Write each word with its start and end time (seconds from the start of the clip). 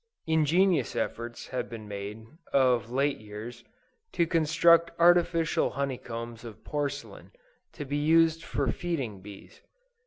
Ingenious 0.25 0.95
efforts 0.95 1.45
have 1.49 1.69
been 1.69 1.87
made, 1.87 2.25
of 2.51 2.89
late 2.89 3.19
years, 3.19 3.63
to 4.13 4.25
construct 4.25 4.89
artificial 4.97 5.69
honey 5.69 5.99
combs 5.99 6.43
of 6.43 6.63
porcelain, 6.63 7.29
to 7.73 7.85
be 7.85 7.97
used 7.97 8.43
for 8.43 8.71
feeding 8.71 9.21
bees. 9.21 9.61